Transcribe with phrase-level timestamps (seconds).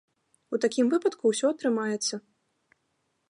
[0.57, 2.15] У такім выпадку ўсё атрымаецца.